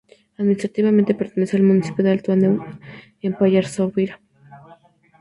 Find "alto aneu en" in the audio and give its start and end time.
2.13-3.25